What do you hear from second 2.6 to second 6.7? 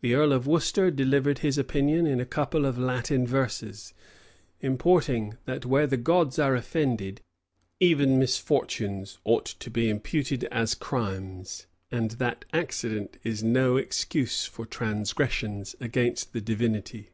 of Latin verses; importing, that where the gods are